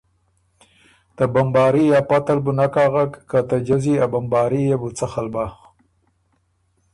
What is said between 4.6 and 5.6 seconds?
يې بُو څخل بۀ۔